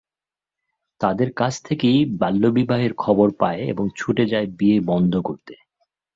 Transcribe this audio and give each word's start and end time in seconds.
তাদের 1.01 1.29
কাছ 1.33 1.53
থেকেই 1.63 2.05
বাল্যবিবাহের 2.19 2.93
খবর 2.93 3.27
পায় 3.39 3.61
এবং 3.67 3.85
ছুটে 3.95 4.23
যায় 4.25 4.47
বিয়ে 4.59 4.77
বন্ধ 4.81 5.13
করতে। 5.21 5.53